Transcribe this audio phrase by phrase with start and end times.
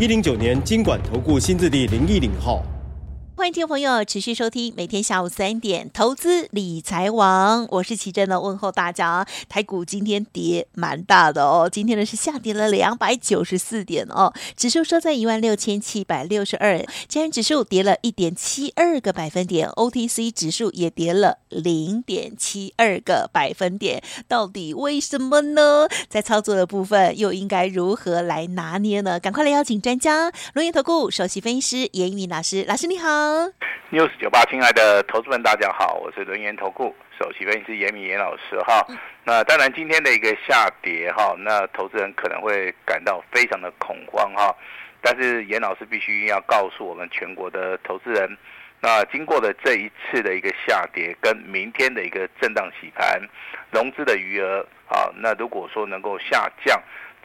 [0.00, 2.64] 一零九年金管投顾新字第零一零号。
[3.36, 9.26] 欢迎听众朋友持续收听每天下午三点投资理财王，我是奇珍的问候大家。
[9.48, 25.88] 台股今天跌蛮大的哦，今天呢是下跌了两百九十四点哦，指数收在一万六千七百六十二，加元指数跌了一点七二个百分点，OTC 指数也跌了零点七二个百分点，到底为什么呢？
[26.08, 29.18] 在操作的部分又应该如何来拿捏呢？
[29.18, 33.23] 赶快来邀请专家，龙岩投顾首席分析师严一鸣老师，老师你好。
[33.90, 38.86] News 九八，亲爱的投资们，大家好，我是轮源投顾首席分析师严敏严老师哈。
[39.24, 44.54] 那当然，今天的一个下跌哈，那投资人可能会感到非常的恐慌哈。
[45.00, 48.36] 但是严老师必须要告诉我们全国的投资人，
[48.80, 53.20] 那经过了这一次的一个下跌，跟明天的一个震荡洗盘，
[53.70, 56.78] 融资的余额啊，那如果说能够下降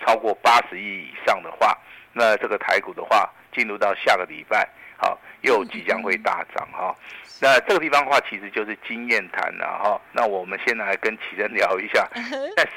[0.06, 1.78] 超过八十亿以上的话，
[2.14, 4.70] 那这个台股的话，进入到下个礼拜。
[5.00, 6.94] 好，又即将会大涨哈。
[7.42, 10.02] 那这个地方的话，其实就是经验谈了哈。
[10.12, 12.06] 那我们先来跟启珍聊一下，
[12.58, 12.68] 在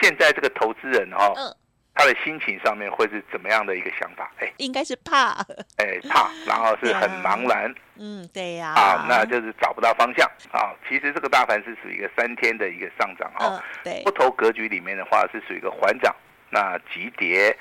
[0.00, 1.34] 现在这个投资人哈，
[1.94, 4.32] 他的心情上面会是怎么样的一个想法？
[4.40, 5.32] 哎，应该是怕，
[5.76, 10.72] 哎怕，然后是很茫然，嗯，对呀，啊，那就是找不到方向啊。
[10.88, 16.14] 其实这个大盘是属于一个三天的一个上涨哈，对，多头格局里面的话是属于一个缓涨，
[16.48, 17.54] 那急跌。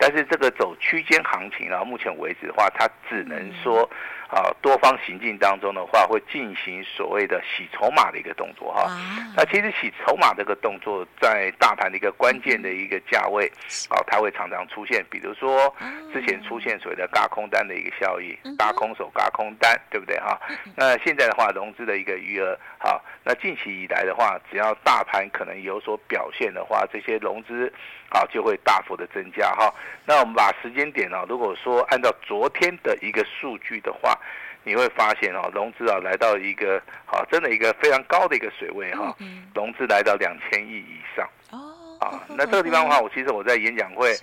[0.00, 3.88] 但是这个走区间行情啊，目前为止的话，它只能说。
[4.30, 8.88] 啊，多方行进当中的话，会进行所谓的洗筹码的一个动作哈。
[9.36, 13.50] 那其实洗筹码这个动作，在大盘的一个关键的一个价位，
[13.88, 15.04] 啊，它会常常出现。
[15.10, 15.74] 比如说
[16.12, 20.40] 之前出现所谓的嘎空单的一个效益，嘎空手嘎空单，对不对哈？
[20.76, 27.72] 那现在的话，融资的一个余额，好，那近期以来的话，只要大盘可能有所表现的话，这些融资
[28.10, 29.74] 啊就会大幅的增加哈。
[30.06, 34.16] 那我们把时间点呢，如果说按照昨天的一个数据的话，
[34.62, 39.14] 你会发现哦，融资啊来到一个好，真的一个非常高的一个水位哈，
[39.54, 44.14] 融资来到两千亿以上哦啊，那这个地方的话，我其实我在演讲会，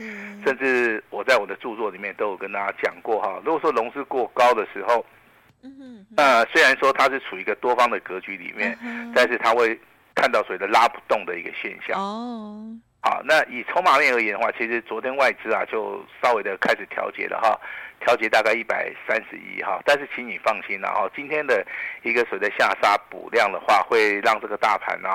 [0.43, 3.41] 甚至我在我的著作里面都有跟大家讲过哈。
[3.45, 5.05] 如果说融资过高的时候，
[5.63, 8.77] 嗯那虽然说它是处于一个多方的格局里面，
[9.13, 9.79] 但是它会
[10.15, 12.63] 看到所谓的拉不动的一个现象哦。
[13.01, 17.59] 好，那以筹码面而言的话，其实昨天外资啊就稍微的开始调节了哈。
[17.99, 21.65] 调节大概一百三十一哈，但是请你放心了哈，今天的
[22.03, 25.09] 一个所谓的下杀补量的话，会让这个大盘呢，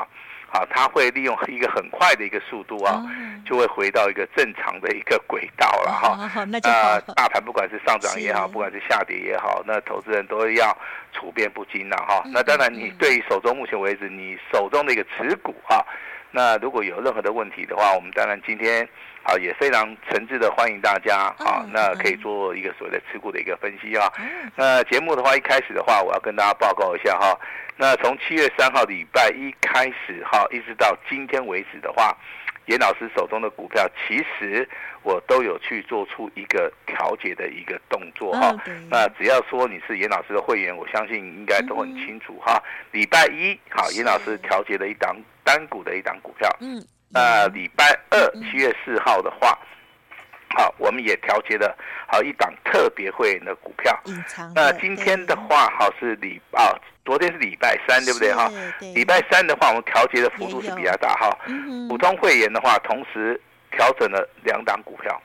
[0.50, 3.02] 啊，它会利用一个很快的一个速度啊，
[3.46, 6.44] 就会回到一个正常的一个轨道了哈。
[6.44, 10.76] 那大盘不管是上涨也好，不管是下跌也好，那投资人都要
[11.12, 12.22] 处变不惊了哈。
[12.26, 15.84] 那当然，你对于手中目前为止你手中的一个持股啊。
[16.32, 18.88] 那如果有任何的问题的话，我们当然今天
[19.22, 24.10] 啊也非常诚挚的欢迎大家啊，那可以做一个所谓的持股的一个分析啊。
[24.56, 27.38] 那节目的话一开始的话，我要跟大家报告一下哈。
[27.76, 32.16] 那从七月三号礼拜一开始哈，一直到今天为止的话，
[32.66, 34.68] 严老师手中的股票其实
[35.02, 38.54] 我都有去做出一个调节的一个动作哈。
[38.88, 42.62] 那只要说你是严老师的会员，我相信应该都很清楚哈。
[42.90, 45.14] 礼拜一好，严老师调节了一档。
[45.44, 46.82] 单股的一档股票，嗯，
[47.14, 49.58] 呃礼拜二七月四号的话，
[50.56, 51.76] 好，我们也调节了
[52.06, 53.98] 好一档特别会员的股票。
[54.54, 56.70] 那今天的话，好是礼啊，
[57.04, 58.50] 昨天是礼拜三，对不对哈？
[58.94, 61.30] 礼拜三的话，我们调节的幅度是比较大哈。
[61.88, 65.20] 普通会员的话，同时调整了两档股票。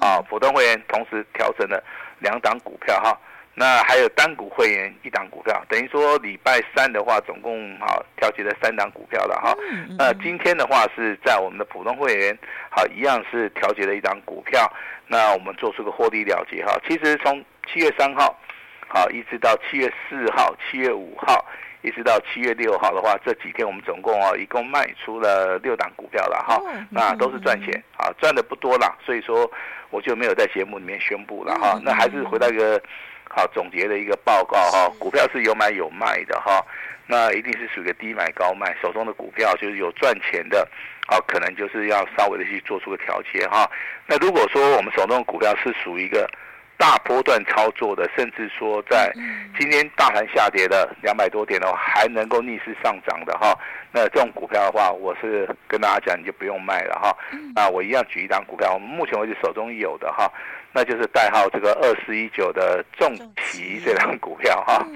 [0.00, 1.82] 啊，普通会员同时调整了
[2.18, 3.18] 两档股票哈。
[3.58, 9.52] 那还有单股会员一档股票，等于说礼拜三的话，总共好调节了三档股票了哈。
[9.98, 12.38] 那今天的话是在我们的普通会员，
[12.70, 14.72] 好一样是调节了一档股票。
[15.08, 16.78] 那我们做出个获利了结哈。
[16.86, 18.38] 其实从七月三号，
[18.86, 21.44] 好一直到七月四号、七月五号，
[21.82, 26.62] 一直到七月六号的话，这几天我们总共啊一共卖出了六档股票了哈。
[26.90, 29.50] 那都是赚钱啊，赚的不多啦，所以说
[29.90, 31.80] 我就没有在节目里面宣布了哈。
[31.82, 32.80] 那还是回到一个。
[33.28, 36.64] 好，总结的一个报告哈，股票是有买有卖的哈。
[37.06, 40.68] 那一定是属于低买高卖，手中的股票就是有赚钱的，
[41.06, 43.66] 好，可能就是要稍微的去做出个调节哈。
[44.06, 46.28] 那如果说我们手中的股票是属于一个
[46.76, 49.10] 大波段操作的，甚至说在
[49.58, 53.58] 今天大盘下跌的两百多点的话，还能够逆势上涨的哈，
[53.90, 57.16] 那这种股票的话，我是跟大家讲，你就不用卖了哈。
[57.54, 60.30] 那我一样举一档股票，我们目前为止手中有的哈，
[60.72, 64.86] 那就是代号这个二四一九的重骑这张股票哈。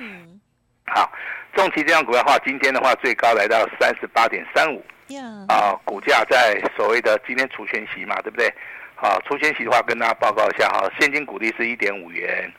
[0.86, 1.10] 好，
[1.54, 4.84] 重骑这张股票的话，今天的话最高来到三十八点三五，
[5.48, 8.46] 啊，股价在所谓的今天除权息嘛，对不对？
[8.96, 12.52] 啊，除权息的话，跟大家报告一下哈，现金股利是一点五元。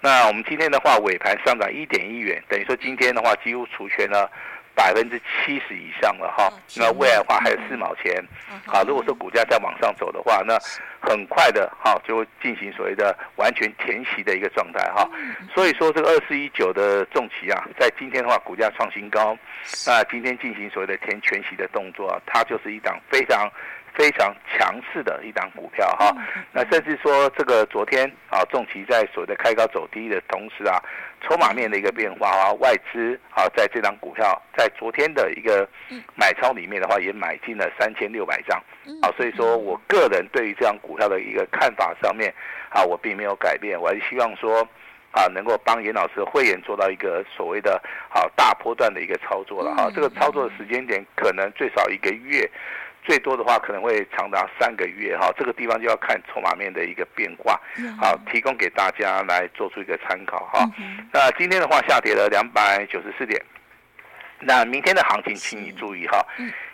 [0.00, 4.30] 那我们今天的话，尾盘上涨一点一元，等于说今天的话，几乎除权了
[4.78, 6.48] 百分之七十以上了哈。
[6.76, 8.24] 那未来的话还有四毛钱。
[8.64, 10.56] 好，如果说股价再往上走的话，那
[11.00, 15.04] 很快的哈就会进行所谓的完全填息的一个状态哈。
[15.52, 19.36] 所以说这个二四一九的重骑啊，在今天的话，股价创新高，
[19.84, 23.50] 那今天进行所谓的填全息的动作啊，它就是一档非常。
[23.94, 26.14] 非常强势的一档股票哈，
[26.52, 30.78] 那甚至说这个昨天啊，重骑在所谓的开高走低的同时啊，
[31.20, 35.68] 筹码面的一个变化啊，外资啊在这张股票在昨天的一个
[36.14, 38.58] 买超里面的话，也买进了三千六百张
[39.02, 42.32] 啊，所以说我个人对于这张股票的一个看法上面
[42.70, 44.66] 啊，我并没有改变，我还是希望说
[45.10, 52.48] 啊，能够帮严老师的会员做到一个所谓的好大波段的一个操作了哈，这个操作的时间点可能最少一个月。
[53.08, 57.58] 最多的话可能会长达三个月哈，这个地方就要看筹码面的一个变化，
[57.98, 60.68] 好，提供给大家来做出一个参考哈。
[61.10, 63.42] 那今天的话下跌了两百九十四点，
[64.40, 66.22] 那明天的行情请你注意哈，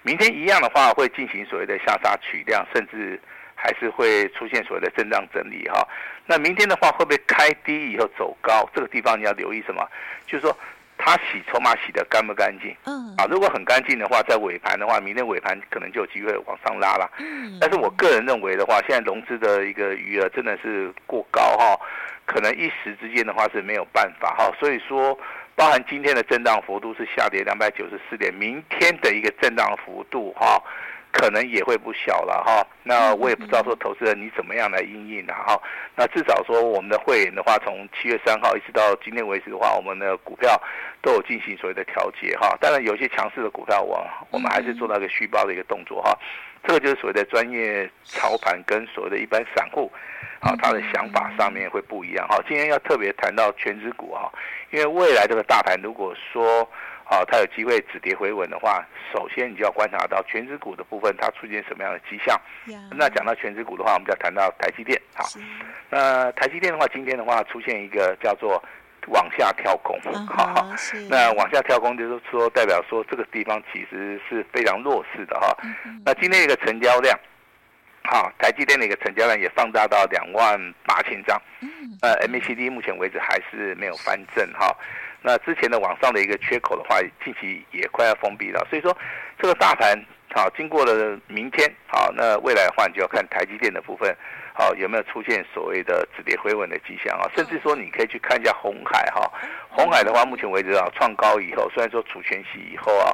[0.02, 3.20] 明天一样的话会进行所谓的下杀取量，甚至
[3.54, 5.86] 还是会出现所谓的震荡整理哈。
[6.26, 8.68] 那明天的话会不会开低以后走高？
[8.74, 9.88] 这个地方你要留意什么？
[10.26, 10.56] 就是说。
[11.04, 12.74] 它洗筹码洗的干不干净？
[12.86, 17.10] 嗯，啊，如果很干净的话，在尾盘的话，明天尾盘可能就有机会往上拉了。
[17.18, 21.78] 嗯，但是我个人认为的话，现在融资的一个余额真的是过高哈，
[22.24, 25.18] 可能一时之间的话是没有办法哈，所以说，
[25.54, 30.62] 包含今天的震荡幅度是下跌两百九十四点，明天的一个震荡幅度哈。
[31.16, 35.56] 可能也会不小了哈，那我也不知道说投资人你怎么样来应应的哈，
[35.94, 40.60] 那至少说我们的会员的话，从七月三号一直到今天为止的话，我们的股票
[41.00, 42.58] 都有进行所谓的调节哈。
[42.60, 46.18] 当然有些强势的股票，我我们还是做到一个续报的一个动作哈。
[46.66, 49.92] 这个就是所谓的专业操盘跟所谓的一般散户，
[50.40, 52.42] 啊，他的想法上面会不一样哈。
[52.48, 54.28] 今天要特别谈到权值股哈，
[54.72, 56.68] 因为未来这个大盘如果说。
[57.04, 62.40] 好、哦，它有机会止跌回稳的话，首先你就要观察到全指股的部分，它出现什么样的迹象。
[62.90, 65.00] 那讲到全指股的话，我们就要谈到台积电。
[65.14, 65.24] 好，
[65.90, 68.62] 那台积电的话，今天的话出现一个叫做
[69.08, 70.00] 往下跳空。
[70.00, 75.48] 哈、uh，huh, 是那往下跳空就是说代表说这个地方其实是非常弱势的哈。
[75.62, 76.02] Uh huh.
[76.06, 77.18] 那今天一个成交量，
[78.04, 81.38] 好，台积电的一个成交量也放大到两万八千张。
[81.60, 81.98] Uh huh.
[82.00, 84.74] 呃，MACD 目前为止还是没有翻正哈。
[85.24, 88.94] 那之前的网上的一个缺口的话，近期也快要封闭了，所以说
[89.40, 89.98] 这个大盘
[90.34, 94.14] 好，经过了明天好，那未来的话你就要看台积电的部分
[94.52, 99.32] 好，有没有出现所谓的止跌回稳的迹象啊，甚至说你可以去看一下红海哈，
[99.70, 103.08] 红海的话目前为止啊创高以后，虽然说除权息以后啊。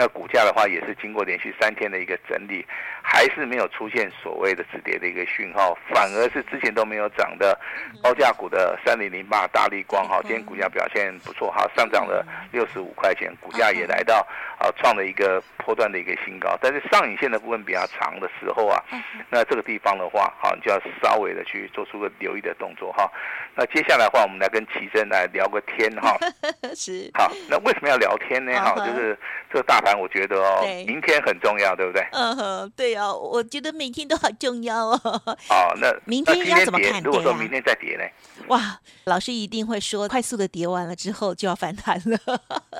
[0.00, 2.64] 那股价的话也是经过连续三天的一个整理，
[3.02, 7.58] 还是没有出现所谓的止跌的一个讯号，反而是之前都没有涨的
[8.02, 14.26] 高价股的三零零八大力光哈，今天股价表现不错哈，上涨了六十五块钱，股价也来到
[14.60, 18.80] 啊创了一个波段的一个新高，但是上影线的部分比较长的时候啊，
[19.28, 23.10] 那这个地方的话哈，你就要稍微的去做出个留意的动作哈。
[23.56, 26.16] 那接下来的话，我们来跟奇珍来聊个天哈。
[26.76, 27.10] 是。
[27.14, 28.52] 好，那为什么要聊天呢？
[28.60, 29.18] 哈，就是
[29.50, 29.80] 这个大。
[29.80, 32.06] 盘我觉得哦，明天很重要，对不对？
[32.12, 35.00] 嗯哼，对哦，我觉得每天都很重要哦。
[35.48, 37.02] 好，那明天要怎么看？
[37.02, 38.04] 如果说明天再跌呢？
[38.48, 42.18] 哇，老师一定会说，快速的跌完了之后就要反弹了。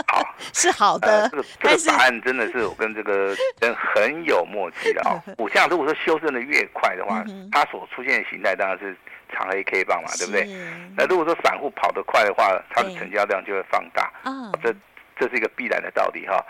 [0.09, 0.23] 好，
[0.53, 1.27] 是好的。
[1.63, 5.23] 这答案真的是我跟这个 人很有默契的啊。
[5.39, 8.97] 我像如果说修正的越快的话，它所出现的形态当然是
[9.33, 10.49] 长黑 K 棒嘛，对不对？
[10.97, 14.11] 那如果说散户跑得快的话，它的成交量就会放大。
[14.23, 14.75] 啊，这
[15.19, 16.45] 这是一个必然的道理哈。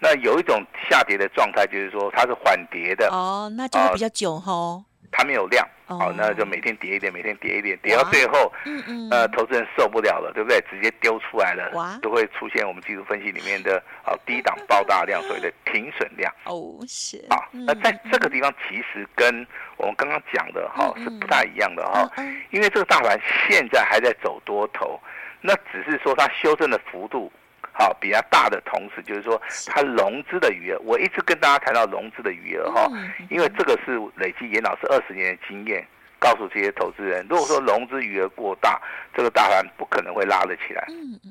[0.00, 4.84] 那有一种下跌的状态，就是说它是缓跌的哦，那就会比较久吼。
[5.16, 10.60] 它没有量，哦，那就每天跌一点，每天跌一点，跌到最后，嗯嗯，呃，投资人受不了了，对不对？
[10.68, 16.32] 直接丢出来了，哇，就会出现我们技术分析里面的啊 低档爆大量，所谓的停损量。
[16.46, 22.10] 哦，是啊，那在这个地方其实跟我们刚刚讲的哈是不太一样的哈，
[22.50, 23.16] 因为这个大盘
[23.48, 25.00] 现在还在走多头，
[25.40, 27.30] 那只是说它修正的幅度。
[27.76, 32.88] 好，比较大的同时，就是说它融资的余额，我一直跟大家谈到融资的余额哈，
[33.28, 35.84] 因为这个是累积严老师二十年的经验，
[36.20, 38.80] 告诉这些投资人，如果说融资余额过大，
[39.12, 40.86] 这个大盘不可能会拉得起来，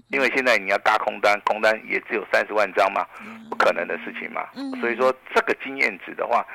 [0.09, 3.05] 因为现在你要大空单，空单也只有三十万张嘛，
[3.49, 4.45] 不可能的事情嘛，
[4.81, 6.45] 所以说这个经验值的话，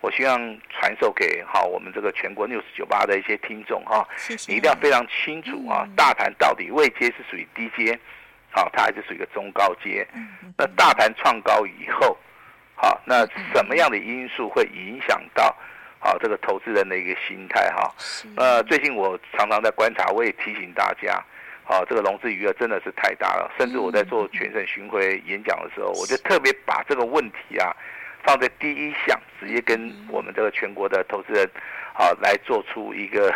[0.00, 0.36] 我希望
[0.70, 4.06] 传授给好我们这个全国六十九八的一些听众哈，
[4.48, 7.96] 你一定要非常清楚啊，大盘到底位阶是属于低阶。
[8.56, 10.08] 好，它还是属于一个中高阶。
[10.56, 12.16] 那大盘创高以后，
[12.74, 15.54] 好，那什么样的因素会影响到
[15.98, 17.70] 好这个投资人的一个心态？
[17.76, 17.94] 哈，
[18.34, 21.22] 呃，最近我常常在观察，我也提醒大家，
[21.64, 23.52] 好，这个融资余额真的是太大了。
[23.58, 27.76] 甚至我在做全省巡回演讲的时候，我就特别把这个问题啊
[28.24, 31.46] 放在第一项，直接跟我们这个全国的投资人，
[31.92, 33.30] 好来做出一个。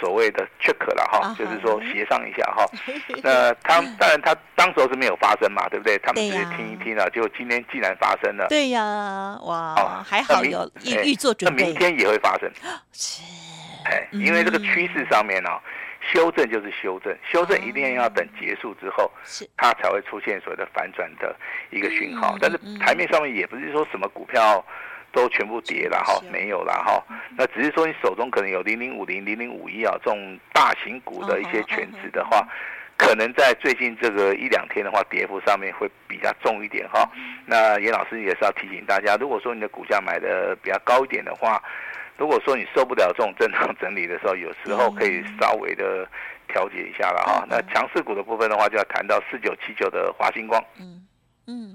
[0.00, 2.66] 所谓的 check 了哈，就是说协商一下哈。
[3.22, 5.98] 那他当然他当时候是没有发生嘛，对不对？
[5.98, 8.46] 他们直接听一听了，就今天既然发生了。
[8.48, 11.62] 对呀，哇，还好有预预做准备。
[11.62, 12.50] 那明天也会发生。
[12.92, 13.22] 是。
[13.84, 15.50] 哎，因为这个趋势上面呢，
[16.12, 21.34] 修正就是修正，修正一定要等结束之后，是它才会出现所谓的反转的
[21.70, 22.36] 一个讯号。
[22.40, 24.64] 但是台面上面也不是说什么股票。
[25.12, 27.02] 都全部跌了哈，没有了哈。
[27.36, 32.46] 那只是说你手中可能有零零五零、零零五一啊这种大型股的一些全值的话，
[32.96, 37.08] 可能在最近这个一两天的话，跌幅上面会比较重一点哈。
[37.46, 41.62] 那严老师也是要提醒大家，如果说你的股价买的比较高一点的话，
[42.16, 46.06] 如果说你受不了这种震荡整理的时候，有时候可以稍微的
[46.48, 47.46] 调节一下了哈。
[47.48, 50.62] 那强势股的部分的话，就要谈到四九七九的华星光。
[50.78, 51.00] 嗯，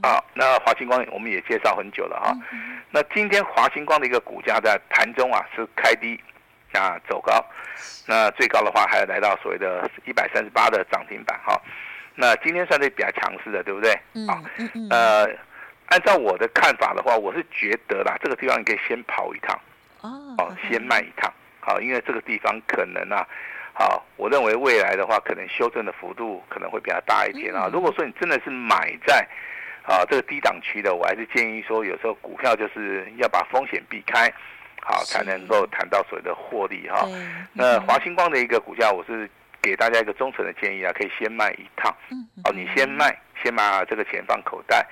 [0.02, 2.36] 好，那华星光我们也介绍很久了哈。
[2.92, 6.20] 那今天华星光的一个股价在盘中啊是开低
[6.74, 7.44] 啊走高，
[8.08, 11.60] 那最高的话还来到所谓的一百三十八的涨停板哈。
[12.16, 13.92] 那今天算是比较强势的，对不对？
[14.14, 14.28] 嗯
[14.58, 14.90] 嗯嗯。
[14.90, 15.28] 呃，
[15.88, 19.60] 按照我的看法的话，我是觉得啦，这个地方你可以先跑一趟，
[20.02, 23.28] 哦，先卖一趟，好，因为这个地方可能啊，
[23.74, 27.70] 好，我认为未来的话，可能修正的幅度可能会比较大一点啊。
[27.74, 29.28] 如果说你真的是买在
[29.86, 34.34] 啊，这个低档区的，我还是建议说，有时候股票就是要把风险避开，
[34.82, 37.08] 好才能够谈到所谓的获利哈。
[37.54, 39.30] 那华星光的一个股价，我是
[39.62, 41.96] 给大家一个忠诚的建议啊，可以先卖一趟。
[42.46, 44.84] 哦，你先卖，先把这个钱放口袋。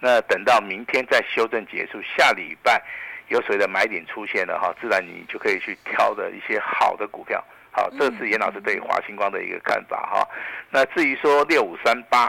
[0.00, 2.82] 那等到明天再修正结束，下礼拜
[3.28, 7.40] 有所谓的买点出现了哈，自然你就可以去挑的一些好的股票。
[7.70, 10.28] 好，这是严老师对华星光的一个看法哈。
[10.70, 12.28] 那至于说六五三八。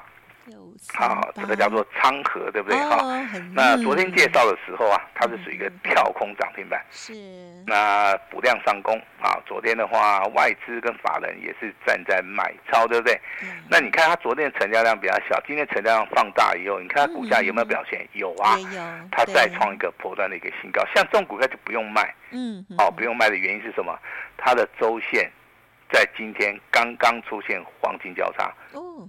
[0.94, 2.78] 好，这个叫做昌河，对不对？
[2.78, 7.14] 哈、哦，那昨天介绍的时候啊，它是属于一个跳空涨停板，是。
[7.68, 13.20] 那补量上攻啊，昨天的话，外资跟法人也是站在买超，对不对？
[13.44, 18.02] 嗯、那你看它昨天成交量比较小，今天成交量放大以后，你看它股价有没有表现？
[18.02, 19.08] 嗯、有啊，有。
[19.12, 23.98] 它再创一个波段的一个新高，像这种股票就不用卖，嗯，哦，不用卖的原因是什么？
[24.38, 25.32] 它的周线。
[25.92, 28.50] 在今天刚刚出现黄金交叉，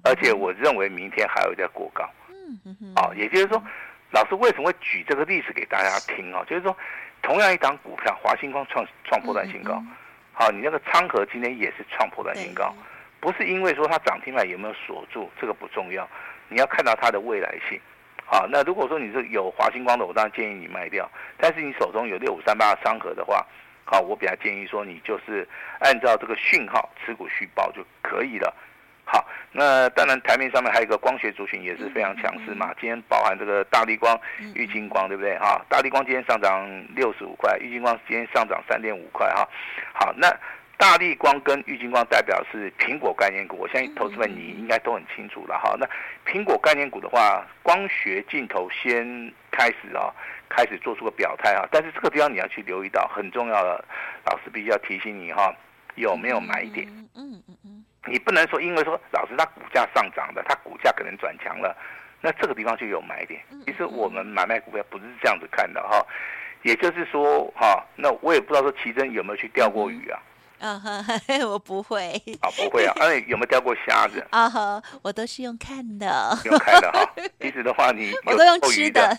[0.02, 3.62] 而且我认为明天还会再过高，嗯啊，也就是说，
[4.10, 6.42] 老师为什么会举这个例子给大家听啊？
[6.50, 6.76] 就是说，
[7.22, 9.80] 同样一档股票，华星光创创波段新高，
[10.32, 12.74] 好，你那个昌河今天也是创波段新高，
[13.20, 16.08] 不是因为说它涨停板有没有锁住，这个不重要，
[16.48, 17.80] 你要看到它的未来性，
[18.26, 21.08] 好，那如果说你是有华星光的，我当然建议你卖掉，
[21.38, 23.46] 但是你手中有六五三八的昌河的话。
[23.84, 25.46] 好，我比较建议说，你就是
[25.80, 28.54] 按照这个讯号持股续报就可以了。
[29.04, 32.72] 好，那当然台面上面还有一个光学族群也是非常强势嘛。
[32.80, 34.18] 今天包含这个大力光、
[34.54, 35.36] 玉晶光，对不对？
[35.38, 39.46] 哈，大力光今天上涨六十五块，玉晶光今天上涨三点五块哈。
[39.92, 40.28] 好，那。
[40.78, 45.76] 大立光跟玉金光代表是苹果概念股，我相信投资们你应该都很清楚了哈。
[45.78, 45.86] 那
[46.28, 50.10] 苹果概念股的话，光学镜头先开始啊，
[50.48, 53.84] 开始做出个表态啊，但是这个地方你要去留意到很重要的，
[54.26, 55.54] 老师必须要提醒你哈，
[55.94, 56.84] 有没有买点？
[57.14, 61.76] 嗯嗯嗯，你不能说因为说老师他股价上涨的，他股价可能转强了，
[62.20, 63.40] 那这个地方就有买点。
[63.66, 66.04] 其实我们买卖股票不是这样子看的哈，
[66.62, 70.20] 也就是说哈，那我也不知道说奇珍有没有去钓过鱼啊？
[70.62, 71.04] 啊哈，
[71.44, 72.94] 我不会啊，不会啊。
[73.02, 74.24] 哎，有没有钓过虾子？
[74.30, 77.12] 啊哈，我都是用看的，用看的哈。
[77.40, 79.18] 其实的话，你我都用吃的。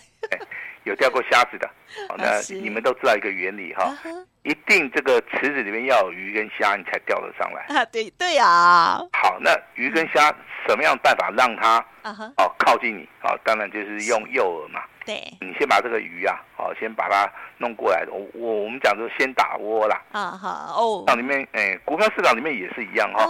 [0.84, 1.66] 有钓过虾子的，
[2.08, 3.96] 好，那你们都知道一个原理哈，
[4.42, 7.84] 一定这个池子里面要有鱼跟虾，你才钓得上来啊。
[7.86, 9.00] 对对啊。
[9.12, 10.34] 好，那鱼跟虾
[10.68, 11.78] 什么样的办法让它
[12.36, 13.08] 哦靠近你？
[13.22, 14.80] 啊，当然就是用诱饵嘛。
[15.04, 18.04] 对，你先把这个鱼啊，哦，先把它弄过来。
[18.10, 20.00] 我我我们讲说先打窝啦。
[20.12, 21.04] 啊好哦。
[21.06, 23.28] 那里面，哎，股票市场里面也是一样哈、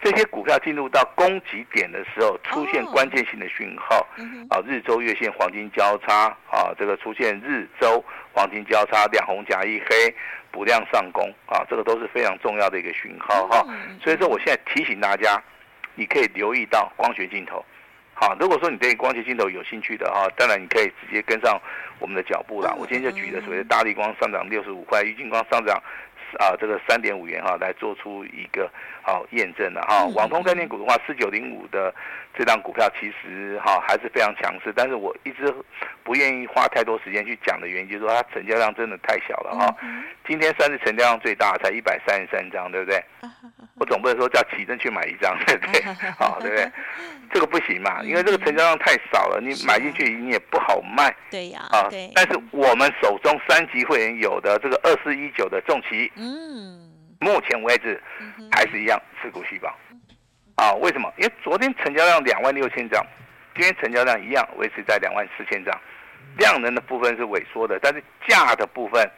[0.00, 10.14] 这些股票进入到供给点的时候，出现关键性的讯号，啊、嗯啊，日周月线黄金交叉，啊，这个出现日周黄金交叉，两红夹一黑，
[10.50, 13.64] 补量上攻，啊，这个都是非常重要的一个讯号哈。
[13.68, 15.40] 嗯、所以说，我现在提醒大家，
[15.94, 17.64] 你可以留意到光学镜头。
[18.16, 21.60] 好，如果说你对光学镜头有兴趣的哈，当然你可以直接跟上
[21.98, 22.72] 我们的脚步啦。
[22.78, 25.82] 我今天就举的所谓的大力光上涨六十五块，玉晶光上涨
[26.38, 28.70] 啊这个三点五元哈，来做出一个
[29.02, 30.04] 好验证的哈。
[30.14, 31.94] 网通概念股的话，四九零五的
[32.36, 35.52] 这档股票其实哈还是非常强势，但是我一直
[36.02, 39.76] 不愿意花太多时间去讲的原因，就是说它成交量真的太小了哈。
[40.26, 43.02] 今天算是成交量最大，才一百三十三张，对不对？
[43.76, 45.82] 我总不能说叫奇珍去买一张，对不对？
[46.18, 46.70] 好，对不对？
[47.32, 51.12] 这个不行嘛，因为这个成交量太少了，你买进去你也不好卖。
[51.30, 51.62] 对呀。
[51.70, 56.90] 啊，但是我们手中三级会员有的这个二四一九的重旗，嗯，
[57.20, 58.02] 目前为止
[58.50, 59.68] 还是一样持股续抱。
[60.56, 61.12] 啊，为什么？
[61.18, 63.04] 因为昨天成交量两万六千张，
[63.54, 65.80] 今天成交量一样维持在两万四千张，
[66.38, 69.10] 量能的部分是萎缩的，但是价的部分，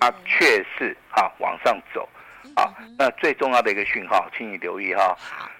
[0.00, 2.08] 它却是啊往上走。
[2.56, 5.16] 啊，那最重要的一个讯号，请你留意哈。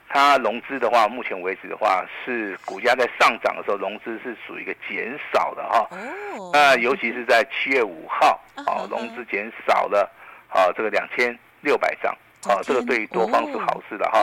[0.08, 5.88] 它融资的话，目前为止的话，是股价在上涨的时候，融资是属于一个减少的哈。
[6.36, 6.50] 哦。
[6.52, 10.10] 那尤其是在七月五号，啊，融资减少了，
[10.52, 12.12] 啊，这个两千六百张，
[12.44, 14.22] 啊，这个对于多方是好事的哈。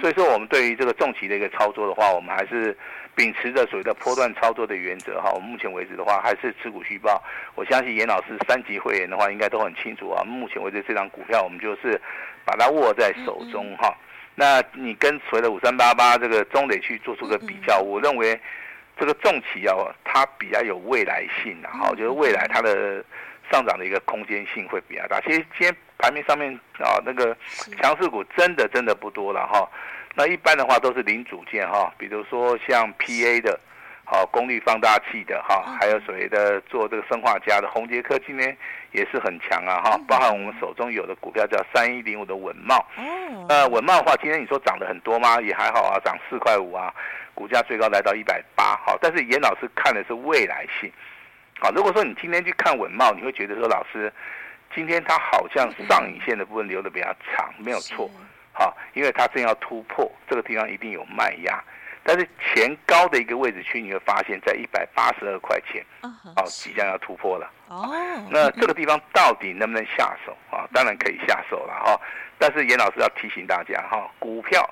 [0.00, 2.76] 所以说，我们对于这个重企的一个操作的话，我们还是。
[3.16, 7.22] 秉持着所谓的波段操作的原则哈，我们目前为止的话还是持股续报。
[7.54, 10.22] 我相信严老师三级会员的话应该都很清楚啊。
[10.24, 12.00] 目前为止这张股票我们就是
[12.46, 13.92] 把它握在手中哈。
[14.36, 18.40] 那你跟所谓的五三八八这个中磊去做出个比较，我认为
[18.96, 23.04] 这个重企啊，它比较有未来性的哈，就是未来它的
[23.50, 25.20] 上涨的一个空间性会比较大。
[25.20, 27.36] 其实今天盘面上面啊那个
[27.80, 29.68] 强势股真的真的不多了哈。
[30.14, 33.58] 那一般的话都是零组件哈，比如说像 PA 的，
[34.04, 38.56] 好功率放大器的哈，还有所谓的做这个生化家的宏杰科今天
[38.90, 42.82] 也是很强啊哈，包含我们手中有的股票叫三一零五的稳懋，
[43.48, 45.40] 呃稳懋的话今天你说涨得很多吗？
[45.40, 46.92] 也还好啊，涨四块五啊，
[47.32, 50.92] 股价最高来到一百八，好，但是严老师看的是未来性，
[51.60, 54.12] 好，如果说你今天去看稳懋，你会觉得说老师
[54.74, 58.10] 今天它好像上影线的部分留的比较长，没有错。
[58.52, 61.62] 啊，因为它正要突破这个地方，一定有卖压，
[62.02, 67.50] 但是前高的一个位置区，你会发现在一百八十二块钱，啊，即将要突破了。
[67.68, 67.88] 哦，
[68.30, 70.68] 那这个地方到底能不能下手啊？
[70.74, 71.98] 当然可以下手了哈。
[72.36, 74.68] 但是严老师要提醒大家哈，股票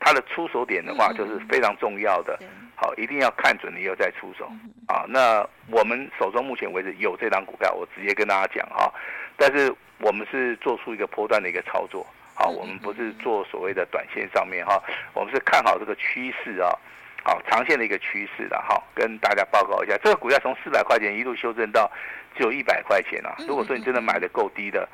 [0.00, 2.38] 它的出手点的话，就是非常重要的。
[2.74, 4.50] 好，一定要看准了以后再出手。
[4.86, 8.92] 啊，那我们手中目前为止有这档股票，我直接跟大家讲哈。
[9.36, 12.06] 但是我们是做出一个波段的一个操作。
[12.34, 14.80] 好，我们不是做所谓的短线上面哈，
[15.12, 16.70] 我们是看好这个趋势啊，
[17.24, 21.90] 好长线的一个趋势的哈，跟大家报告一下，这个股价从四百块钱一路修正到
[22.36, 23.34] 只有一百块钱啊。
[23.48, 24.88] 如果说你真的买的够低的，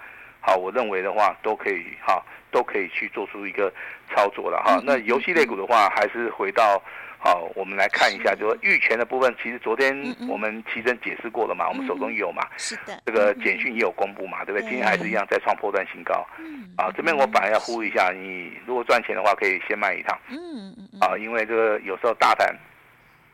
[0.45, 3.73] 好，我认为的话都可以哈，都可以去做出一个
[4.15, 4.81] 操作了哈。
[4.85, 6.83] 那游戏类股的话，还是回到。
[7.27, 14.69] 好，我们来看一下，就是玉泉的部分，其实昨天我们奇珍解释过了嘛，我们手中有嘛，是的，这个简讯也有公布嘛，对不对？
[14.69, 16.23] 今天还是一样在创破断新高。
[16.39, 20.15] 嗯，啊，这边我反而要呼吁一下，你如果赚钱的话，可以先卖一趟。
[20.29, 22.55] 嗯嗯啊，因为这个有时候大盘，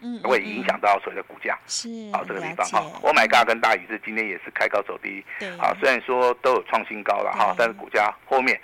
[0.03, 1.59] 嗯，会影响到所谓的股价。
[1.67, 5.25] 是，啊，这个地方哈，Oh my God，跟大宇是今天也是开高走低。
[5.39, 8.61] 对，啊，虽然说都有创新高了哈，但是股价后面。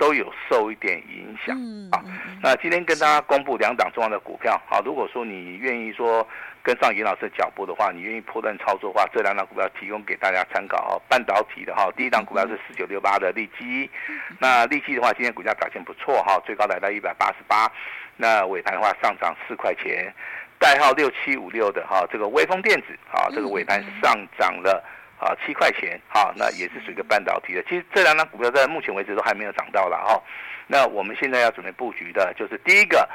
[0.00, 1.54] 都有受一点影响
[1.92, 2.02] 啊。
[2.42, 4.80] 那今天跟大家公布两档重要的股票啊。
[4.82, 6.26] 如果说你愿意说
[6.62, 10.96] 跟上严老师的脚步的话，你愿意波段操作的话，这两档股票提供给大家参考啊。
[11.06, 13.90] 半导体的哈，第一档股票是四九六八的利基，
[14.38, 17.70] 那利基的话，今天股价表现不错哈，最高来到一百八十八，
[18.16, 20.10] 那尾盘的话上涨四块钱。
[20.60, 24.80] 代号六七五六的哈，这个微风电子啊，这个尾盘上涨了。
[25.20, 27.62] 啊，七块钱，哈，那也是属于一个半导体的。
[27.64, 30.18] 其实这两档股票在目前为止都还没有涨到了哈。
[30.66, 33.06] 那我们现在要准备布局的就是第一个，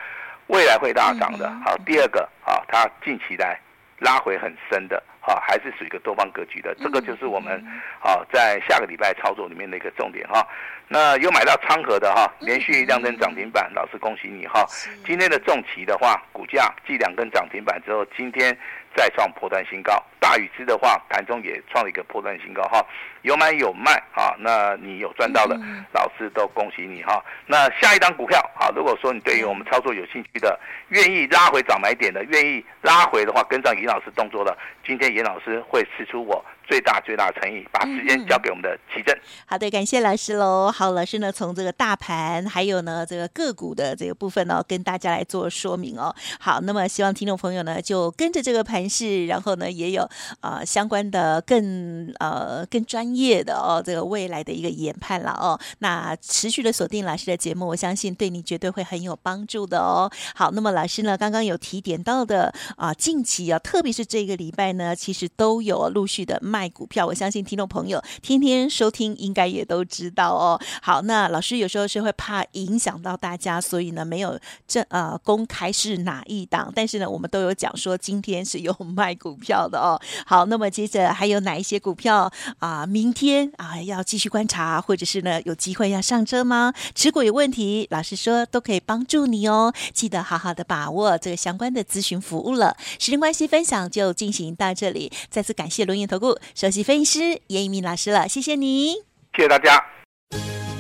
[0.46, 1.50] 未来会大涨的。
[1.66, 3.60] 好，第二个啊，它近期来
[3.98, 5.02] 拉回很深的。
[5.22, 6.76] 啊，还是属于一个多方格局的。
[6.76, 7.60] 这个就是我们
[8.00, 10.48] 啊在下个礼拜操作里面的一个重点哈。
[10.88, 14.66] 那有买到昌河的哈，连续两根涨停板，老师恭喜你哈。
[15.06, 18.56] 今天的重骑的话，股价继两根涨停板之后，今天
[18.96, 20.02] 再创破断新高。
[20.20, 22.86] 大宇之的话，盘中也创了一个破断新高哈。
[23.24, 25.60] 有买有卖啊，那你有赚到的，
[25.92, 27.24] 老师都恭喜你哈。
[27.48, 36.44] 那下一档股票啊，如果说你对于我们操作有兴趣的，愿意拉回涨买点的，愿意拉回的话跟上严老师动作的，今天严老师会试出我。
[36.68, 39.16] 最大最大诚意，把时间交给我们的奇正。
[39.46, 40.72] 好的，感谢老师喽。
[40.72, 46.14] 好，老师呢，从这个大盘还有呢这个个股的这个部分呢，跟大家来做说明哦。
[46.40, 50.10] 好，那么希望听众朋友呢就跟着这个盘势，然后呢也有
[50.42, 55.60] 呃相关的更呃更专业的哦这个未来的一个研判了哦。
[55.80, 60.10] 那持续的锁定老师的节目，我相信对你绝对会很有帮助的哦。
[60.34, 66.40] 好，那么老师呢刚刚有提点到的啊，近期啊，特别是这个礼拜呢，其实都有陆续的。
[66.56, 70.58] 卖股票，我相信听众朋友天天收听，应该也都知道哦。
[70.82, 80.00] 好，那老师有时候是会怕影响到大家，所以呢没有这呃公开是哪一档，但是呢我们都有讲说今天是有卖股票的哦。
[80.26, 86.74] 好，那么接着还有哪一些股票啊、明天啊要继续观察，或者是呢有机会要上车吗？
[86.94, 89.74] 持股有问题，老师说都可以帮助你哦。
[89.94, 92.78] 记得好好的把握这个相关的咨询服务了。
[92.98, 96.40] 时间关系，分享就进行到这里，再次感谢伦元投顾。
[96.54, 98.94] 首席分析师严一鸣老师了，谢谢你，
[99.36, 99.84] 谢谢大家。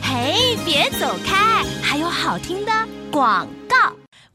[0.01, 2.71] 嘿，别走开，还有好听的
[3.11, 3.47] 广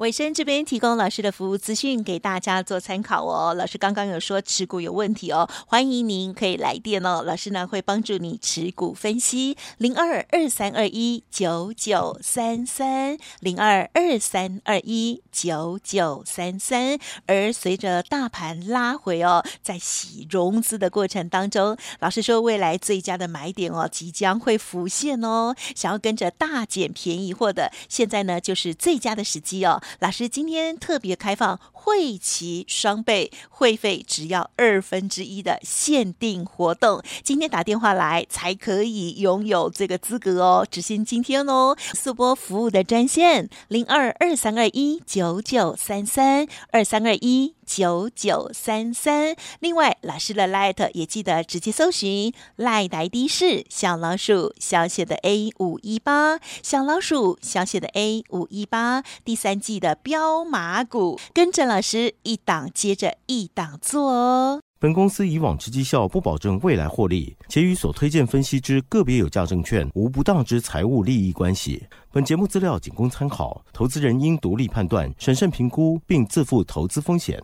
[0.00, 3.52] 尾声这边提供老师的服务资讯给大家做参考哦。
[3.52, 7.22] 老师刚刚有说持股有问题哦，欢迎您可以来电哦。
[7.22, 16.98] 老师呢会帮助你持股分析零二二三二一九九三三零二二三二一九九三三。
[17.26, 25.54] 而随着大盘拉回哦，在洗融资的过程当中，老师说未来最佳的买点哦即将会浮现哦。
[25.76, 29.82] 想要跟着大减便宜货的，现在呢就是最佳的时机哦。
[29.98, 41.76] 老师今天特别开放会期双倍会费，只要二分之一的限定活动，今天打电话来才可以拥有这个资格哦，只限今天哦。
[41.94, 49.34] 速播服务的专线零二二三二一九九三三二三二一九九三三。
[49.60, 59.80] 另外，老师的 Light 也记得直接搜寻 Light ID 是小老鼠小写的 A 五一八，小老鼠小写的 A 五一八，第三季。
[59.80, 64.60] 的标马股，跟着老师一档接着一档做哦。
[64.78, 71.84] 本公司以往之绩效不保证未来获利，且与所推荐分析之个别有价证券无不当之财务利益关系。
[72.12, 77.40] 本节目资料仅供参考，投资人应独立判断、审慎评估，并自负投资风险。